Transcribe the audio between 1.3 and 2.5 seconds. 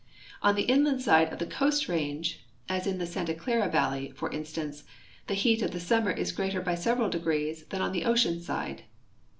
of the Coast range,